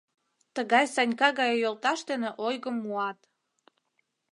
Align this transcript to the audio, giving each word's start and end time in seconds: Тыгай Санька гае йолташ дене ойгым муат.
Тыгай 0.55 0.85
Санька 0.93 1.29
гае 1.39 1.55
йолташ 1.63 1.99
дене 2.09 2.29
ойгым 2.47 2.75
муат. 2.83 3.19